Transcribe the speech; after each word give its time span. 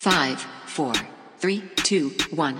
Five, 0.00 0.40
four, 0.64 0.92
three, 1.38 1.64
two, 1.74 2.10
one. 2.30 2.56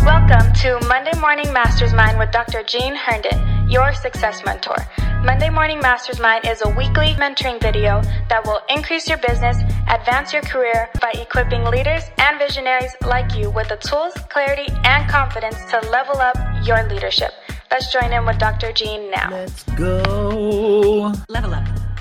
Welcome 0.00 0.52
to 0.56 0.78
Monday 0.86 1.18
Morning 1.18 1.50
Masters 1.50 1.94
Mind 1.94 2.18
with 2.18 2.30
Dr. 2.30 2.62
Jean 2.62 2.94
Herndon, 2.94 3.70
your 3.70 3.94
success 3.94 4.44
mentor. 4.44 4.76
Monday 5.24 5.48
Morning 5.48 5.80
Masters 5.80 6.20
Mind 6.20 6.46
is 6.46 6.60
a 6.62 6.68
weekly 6.68 7.14
mentoring 7.14 7.58
video 7.58 8.02
that 8.28 8.44
will 8.44 8.60
increase 8.68 9.08
your 9.08 9.16
business, 9.26 9.56
advance 9.88 10.34
your 10.34 10.42
career 10.42 10.90
by 11.00 11.12
equipping 11.14 11.64
leaders 11.64 12.02
and 12.18 12.38
visionaries 12.38 12.94
like 13.00 13.34
you 13.34 13.48
with 13.48 13.70
the 13.70 13.76
tools, 13.76 14.12
clarity, 14.28 14.70
and 14.84 15.08
confidence 15.08 15.56
to 15.70 15.80
level 15.88 16.18
up 16.18 16.36
your 16.66 16.86
leadership. 16.90 17.32
Let's 17.70 17.90
join 17.90 18.12
in 18.12 18.26
with 18.26 18.36
Dr. 18.36 18.74
Jean 18.74 19.10
now. 19.10 19.30
Let's 19.30 19.62
go. 19.62 21.14
Level 21.30 21.54
up. 21.54 21.91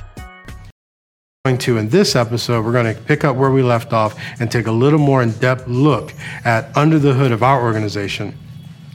Going 1.43 1.57
to 1.57 1.79
in 1.79 1.89
this 1.89 2.15
episode 2.15 2.63
we're 2.63 2.71
going 2.71 2.95
to 2.95 3.01
pick 3.01 3.23
up 3.23 3.35
where 3.35 3.49
we 3.49 3.63
left 3.63 3.93
off 3.93 4.15
and 4.39 4.51
take 4.51 4.67
a 4.67 4.71
little 4.71 4.99
more 4.99 5.23
in-depth 5.23 5.67
look 5.67 6.13
at 6.45 6.77
under 6.77 6.99
the 6.99 7.15
hood 7.15 7.31
of 7.31 7.41
our 7.41 7.63
organization. 7.63 8.37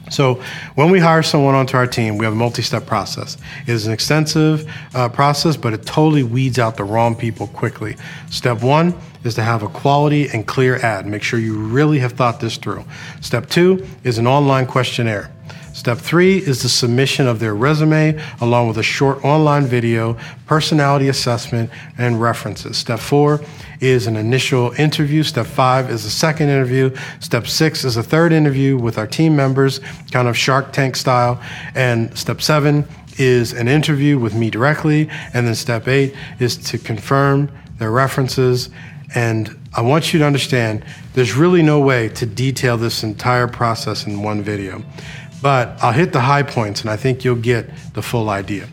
So 0.09 0.35
when 0.75 0.89
we 0.89 0.97
hire 0.97 1.23
someone 1.23 1.55
onto 1.55 1.75
our 1.75 1.85
team 1.85 2.17
we 2.17 2.23
have 2.23 2.31
a 2.31 2.37
multi-step 2.37 2.85
process. 2.85 3.35
It 3.63 3.73
is 3.73 3.85
an 3.85 3.91
extensive 3.91 4.73
uh, 4.95 5.09
process 5.09 5.57
but 5.57 5.73
it 5.73 5.85
totally 5.85 6.23
weeds 6.23 6.57
out 6.57 6.77
the 6.77 6.85
wrong 6.85 7.15
people 7.15 7.47
quickly. 7.47 7.97
Step 8.29 8.63
one 8.63 8.95
is 9.25 9.35
to 9.35 9.43
have 9.43 9.61
a 9.61 9.67
quality 9.67 10.29
and 10.29 10.47
clear 10.47 10.77
ad. 10.77 11.05
Make 11.05 11.23
sure 11.23 11.39
you 11.39 11.59
really 11.59 11.99
have 11.99 12.13
thought 12.13 12.39
this 12.39 12.55
through. 12.55 12.85
Step 13.19 13.49
two 13.49 13.85
is 14.05 14.19
an 14.19 14.25
online 14.25 14.67
questionnaire 14.67 15.33
Step 15.77 15.99
three 15.99 16.39
is 16.39 16.63
the 16.63 16.69
submission 16.69 17.27
of 17.27 17.39
their 17.39 17.53
resume 17.53 18.19
along 18.41 18.67
with 18.67 18.79
a 18.79 18.83
short 18.83 19.23
online 19.23 19.63
video, 19.67 20.17
personality 20.47 21.07
assessment, 21.07 21.69
and 21.99 22.19
references. 22.19 22.75
Step 22.75 22.99
four 22.99 23.41
is 23.79 24.07
an 24.07 24.15
initial 24.15 24.71
interview. 24.79 25.21
Step 25.21 25.45
five 25.45 25.91
is 25.91 26.03
a 26.03 26.09
second 26.09 26.49
interview. 26.49 26.89
Step 27.19 27.45
six 27.45 27.85
is 27.85 27.95
a 27.95 28.01
third 28.01 28.33
interview 28.33 28.75
with 28.75 28.97
our 28.97 29.05
team 29.05 29.35
members, 29.35 29.79
kind 30.09 30.27
of 30.27 30.35
Shark 30.35 30.73
Tank 30.73 30.95
style. 30.95 31.39
And 31.75 32.17
step 32.17 32.41
seven 32.41 32.87
is 33.19 33.53
an 33.53 33.67
interview 33.67 34.17
with 34.17 34.33
me 34.33 34.49
directly. 34.49 35.07
And 35.35 35.45
then 35.45 35.53
step 35.53 35.87
eight 35.87 36.15
is 36.39 36.57
to 36.71 36.79
confirm 36.79 37.51
their 37.77 37.91
references. 37.91 38.71
And 39.13 39.55
I 39.75 39.81
want 39.81 40.11
you 40.11 40.17
to 40.19 40.25
understand 40.25 40.83
there's 41.13 41.35
really 41.35 41.61
no 41.61 41.79
way 41.79 42.09
to 42.09 42.25
detail 42.25 42.77
this 42.77 43.03
entire 43.03 43.47
process 43.47 44.07
in 44.07 44.23
one 44.23 44.41
video 44.41 44.83
but 45.41 45.81
I'll 45.83 45.93
hit 45.93 46.13
the 46.13 46.21
high 46.21 46.43
points 46.43 46.81
and 46.81 46.89
I 46.89 46.97
think 46.97 47.23
you'll 47.23 47.35
get 47.35 47.69
the 47.93 48.01
full 48.01 48.29
idea. 48.29 48.67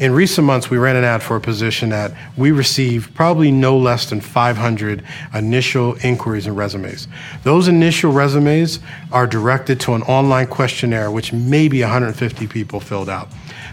In 0.00 0.12
recent 0.12 0.46
months, 0.46 0.70
we 0.70 0.78
ran 0.78 0.94
an 0.94 1.02
ad 1.02 1.24
for 1.24 1.34
a 1.34 1.40
position 1.40 1.88
that 1.88 2.12
we 2.36 2.52
received 2.52 3.16
probably 3.16 3.50
no 3.50 3.76
less 3.76 4.08
than 4.08 4.20
500 4.20 5.02
initial 5.34 5.96
inquiries 6.04 6.46
and 6.46 6.56
resumes. 6.56 7.08
Those 7.42 7.66
initial 7.66 8.12
resumes 8.12 8.78
are 9.10 9.26
directed 9.26 9.80
to 9.80 9.94
an 9.94 10.02
online 10.02 10.46
questionnaire, 10.46 11.10
which 11.10 11.32
maybe 11.32 11.82
150 11.82 12.46
people 12.46 12.78
filled 12.78 13.08
out. 13.08 13.28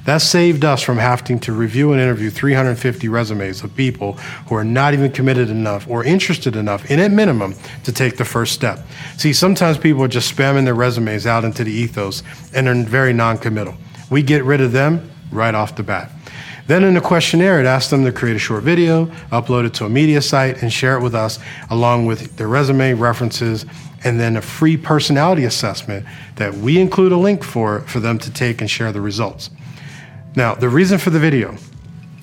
That 0.06 0.18
saved 0.18 0.66
us 0.66 0.82
from 0.82 0.98
having 0.98 1.40
to 1.42 1.52
review 1.52 1.92
and 1.92 2.02
interview 2.02 2.32
350 2.32 3.08
resumes 3.08 3.64
of 3.64 3.76
people 3.76 4.14
who 4.48 4.56
are 4.56 4.64
not 4.64 4.96
even 4.96 5.12
committed 5.12 5.52
enough 5.52 5.88
or 5.88 6.04
interested 6.04 6.56
enough, 6.56 6.90
in 6.90 7.00
at 7.00 7.12
minimum, 7.12 7.54
to 7.84 7.92
take 7.92 8.18
the 8.18 8.26
first 8.26 8.54
step. 8.54 8.80
See, 9.18 9.32
sometimes 9.32 9.78
people 9.78 10.04
are 10.04 10.08
just 10.08 10.36
spamming 10.36 10.66
their 10.66 10.74
resumes 10.74 11.28
out 11.28 11.44
into 11.44 11.64
the 11.64 11.72
ethos 11.72 12.24
and 12.52 12.68
are 12.68 12.84
very 12.84 13.14
non 13.14 13.38
committal. 13.38 13.76
We 14.10 14.24
get 14.24 14.44
rid 14.44 14.62
of 14.62 14.72
them 14.72 15.12
right 15.32 15.56
off 15.56 15.76
the 15.76 15.84
bat. 15.84 16.12
Then 16.68 16.84
in 16.84 16.96
the 16.96 17.02
questionnaire, 17.02 17.60
it 17.60 17.68
asks 17.68 17.92
them 17.92 18.04
to 18.06 18.12
create 18.12 18.36
a 18.36 18.40
short 18.40 18.64
video, 18.64 19.06
upload 19.32 19.68
it 19.68 19.74
to 19.76 19.86
a 19.86 19.90
media 19.90 20.22
site, 20.22 20.64
and 20.64 20.74
share 20.74 20.98
it 20.98 21.04
with 21.04 21.14
us 21.14 21.38
along 21.70 22.08
with 22.08 22.38
their 22.38 22.48
resume, 22.48 22.94
references, 22.94 23.66
and 24.04 24.20
then 24.20 24.38
a 24.38 24.42
free 24.42 24.78
personality 24.78 25.46
assessment 25.46 26.06
that 26.36 26.54
we 26.54 26.80
include 26.80 27.12
a 27.12 27.18
link 27.18 27.44
for 27.44 27.82
for 27.82 28.00
them 28.00 28.18
to 28.20 28.32
take 28.32 28.62
and 28.62 28.70
share 28.70 28.92
the 28.92 29.02
results. 29.02 29.50
Now, 30.36 30.56
the 30.56 30.70
reason 30.70 30.98
for 30.98 31.12
the 31.12 31.20
video 31.20 31.56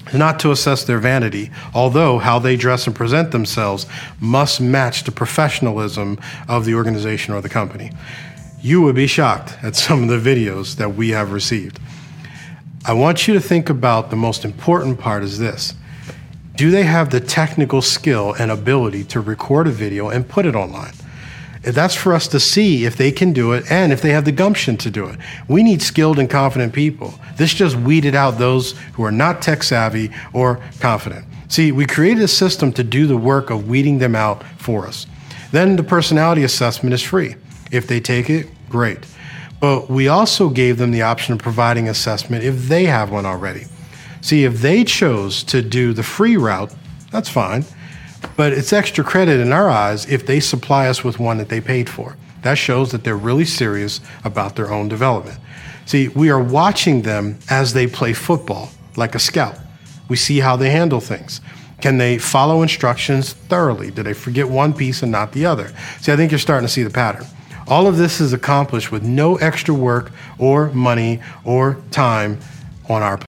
is 0.09 0.15
not 0.15 0.39
to 0.41 0.51
assess 0.51 0.85
their 0.85 0.99
vanity, 0.99 1.51
although 1.73 2.19
how 2.19 2.39
they 2.39 2.57
dress 2.57 2.87
and 2.87 2.95
present 2.95 3.31
themselves 3.31 3.87
must 4.21 4.61
match 4.61 5.05
the 5.05 5.13
professionalism 5.13 6.19
of 6.49 6.65
the 6.65 6.75
organization 6.75 7.33
or 7.33 7.41
the 7.41 7.49
company. 7.49 7.91
You 8.61 8.83
would 8.83 8.95
be 8.95 9.07
shocked 9.07 9.57
at 9.63 9.75
some 9.77 10.03
of 10.03 10.09
the 10.09 10.35
videos 10.35 10.77
that 10.77 10.95
we 10.95 11.11
have 11.11 11.33
received. 11.33 11.81
I 12.85 12.95
want 12.95 13.29
you 13.29 13.35
to 13.35 13.41
think 13.41 13.71
about 13.71 14.11
the 14.11 14.17
most 14.17 14.45
important 14.45 14.99
part 14.99 15.23
is 15.23 15.39
this. 15.39 15.75
Do 16.57 16.73
they 16.73 16.83
have 16.83 17.11
the 17.11 17.21
technical 17.21 17.81
skill 17.81 18.35
and 18.41 18.51
ability 18.51 19.05
to 19.05 19.21
record 19.21 19.69
a 19.69 19.71
video 19.71 20.09
and 20.09 20.29
put 20.29 20.47
it 20.47 20.57
online? 20.57 20.93
That's 21.63 21.95
for 21.95 22.13
us 22.13 22.27
to 22.29 22.41
see 22.41 22.85
if 22.85 22.97
they 22.97 23.13
can 23.13 23.33
do 23.33 23.53
it 23.53 23.71
and 23.71 23.93
if 23.93 24.03
they 24.03 24.11
have 24.11 24.25
the 24.25 24.33
gumption 24.33 24.77
to 24.79 24.91
do 24.91 25.07
it. 25.07 25.17
We 25.47 25.63
need 25.63 25.81
skilled 25.81 26.19
and 26.19 26.29
confident 26.29 26.73
people. 26.73 27.15
This 27.37 27.55
just 27.55 27.77
weeded 27.77 28.17
out 28.17 28.39
those 28.39 28.73
who 28.95 29.05
are 29.05 29.13
not 29.13 29.43
tech 29.43 29.63
savvy 29.63 30.11
or 30.33 30.61
confident. 30.81 31.25
See, 31.47 31.71
we 31.71 31.87
created 31.87 32.25
a 32.25 32.29
system 32.29 32.73
to 32.73 32.83
do 32.83 33.07
the 33.07 33.17
work 33.17 33.51
of 33.51 33.69
weeding 33.69 33.99
them 33.99 34.17
out 34.17 34.43
for 34.59 34.89
us. 34.89 35.07
Then 35.53 35.77
the 35.77 35.85
personality 35.85 36.43
assessment 36.43 36.95
is 36.95 37.03
free. 37.03 37.37
If 37.71 37.87
they 37.87 38.01
take 38.01 38.29
it, 38.29 38.49
great. 38.69 39.07
But 39.63 39.89
we 39.89 40.09
also 40.09 40.49
gave 40.49 40.79
them 40.79 40.91
the 40.91 41.03
option 41.03 41.35
of 41.35 41.39
providing 41.39 41.89
assessment 41.89 42.43
if 42.43 42.67
they 42.67 42.87
have 42.87 43.13
one 43.13 43.25
already. 43.25 43.67
See, 44.21 44.43
if 44.45 44.61
they 44.61 44.83
chose 44.83 45.45
to 45.45 45.63
do 45.63 45.93
the 45.93 46.03
free 46.03 46.37
route, 46.37 46.75
that's 47.13 47.29
fine. 47.29 47.65
But 48.37 48.53
it's 48.53 48.73
extra 48.73 49.05
credit 49.05 49.39
in 49.39 49.53
our 49.53 49.71
eyes 49.71 50.11
if 50.11 50.27
they 50.27 50.41
supply 50.41 50.89
us 50.89 51.05
with 51.05 51.21
one 51.21 51.39
that 51.39 51.49
they 51.49 51.61
paid 51.61 51.89
for. 51.89 52.17
That 52.43 52.59
shows 52.59 52.91
that 52.91 53.05
they're 53.05 53.17
really 53.17 53.45
serious 53.45 54.01
about 54.25 54.57
their 54.57 54.73
own 54.73 54.89
development. 54.89 55.39
See, 55.87 56.09
we 56.09 56.29
are 56.29 56.43
watching 56.43 57.03
them 57.03 57.39
as 57.49 57.73
they 57.73 57.87
play 57.87 58.15
football, 58.15 58.69
like 58.97 59.15
a 59.15 59.21
scout. 59.21 59.57
We 60.09 60.17
see 60.17 60.41
how 60.41 60.57
they 60.57 60.71
handle 60.71 61.01
things. 61.01 61.41
Can 61.81 61.99
they 61.99 62.19
follow 62.19 62.63
instructions 62.63 63.33
thoroughly? 63.33 63.93
Do 63.93 64.03
they 64.03 64.13
forget 64.13 64.49
one 64.49 64.75
piece 64.75 65.05
and 65.05 65.13
not 65.13 65.31
the 65.31 65.47
other? 65.47 65.73
See, 66.01 66.11
I 66.11 66.17
think 66.17 66.33
you're 66.33 66.41
starting 66.41 66.67
to 66.67 66.73
see 66.73 66.83
the 66.83 66.91
pattern. 66.91 67.27
All 67.69 67.87
of 67.87 67.97
this 67.97 68.21
is 68.21 68.33
accomplished 68.33 68.91
with 68.91 69.03
no 69.03 69.37
extra 69.37 69.75
work 69.75 70.13
or 70.39 70.71
money 70.71 71.21
or 71.45 71.79
time 71.91 72.39
on 72.89 73.03
our 73.03 73.21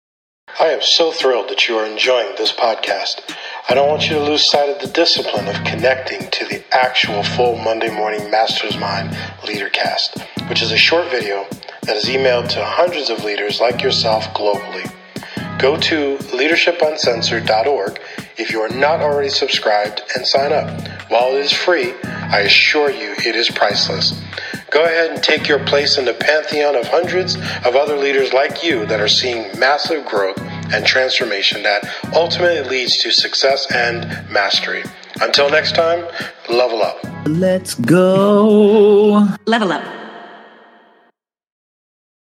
I 0.61 0.67
am 0.67 0.83
so 0.83 1.11
thrilled 1.11 1.50
that 1.50 1.69
you 1.69 1.77
are 1.78 1.84
enjoying 1.84 2.33
this 2.37 2.53
podcast. 2.53 3.34
I 3.69 3.75
don't 3.75 3.89
want 3.89 4.09
you 4.09 4.17
to 4.17 4.23
lose 4.23 4.49
sight 4.49 4.69
of 4.69 4.81
the 4.81 4.93
discipline 4.94 5.49
of 5.49 5.65
connecting 5.65 6.31
to 6.31 6.44
the 6.44 6.62
actual 6.73 7.25
full 7.25 7.56
Monday 7.56 7.91
morning 7.94 8.31
Masters 8.31 8.77
Mind 8.78 9.17
Leadercast, 9.43 10.49
which 10.49 10.62
is 10.62 10.71
a 10.71 10.77
short 10.77 11.11
video 11.11 11.44
that 11.83 11.97
is 11.97 12.05
emailed 12.05 12.49
to 12.50 12.65
hundreds 12.65 13.11
of 13.11 13.25
leaders 13.25 13.61
like 13.61 13.83
yourself 13.83 14.25
globally. 14.34 14.91
Go 15.59 15.77
to 15.77 16.19
leadershipuncensored.org 16.19 18.00
if 18.37 18.53
you 18.53 18.61
are 18.61 18.69
not 18.69 19.00
already 19.00 19.31
subscribed 19.31 20.03
and 20.15 20.27
sign 20.27 20.53
up. 20.53 20.69
While 21.11 21.34
it 21.34 21.41
is 21.41 21.53
free, 21.53 21.94
I 22.31 22.41
assure 22.41 22.91
you 22.91 23.12
it 23.19 23.37
is 23.37 23.51
priceless. 23.51 24.21
Go 24.71 24.85
ahead 24.85 25.11
and 25.12 25.23
take 25.23 25.49
your 25.49 25.65
place 25.67 25.99
in 25.99 26.05
the 26.05 26.15
pantheon 26.15 26.75
of 26.77 26.87
hundreds 26.87 27.37
of 27.37 27.77
other 27.77 27.97
leaders 27.97 28.33
like 28.33 28.65
you 28.65 28.87
that 28.87 29.01
are 29.01 29.09
seeing 29.09 29.59
massive 29.59 30.05
growth 30.07 30.39
and 30.73 30.85
transformation 30.85 31.62
that 31.62 31.89
ultimately 32.15 32.69
leads 32.69 32.97
to 32.99 33.11
success 33.12 33.71
and 33.73 34.03
mastery. 34.31 34.83
Until 35.21 35.49
next 35.49 35.75
time, 35.75 36.05
level 36.49 36.83
up. 36.83 36.99
Let's 37.27 37.75
go. 37.75 39.29
Level 39.47 39.73
up. 39.73 40.03